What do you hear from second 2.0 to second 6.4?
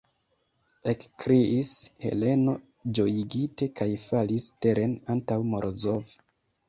Heleno ĝojigite kaj falis teren antaŭ Morozov.